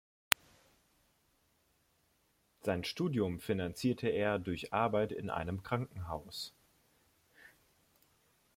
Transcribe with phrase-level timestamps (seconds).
[2.61, 6.55] Sein Studium finanzierte er durch Arbeit in einem Krankenhaus.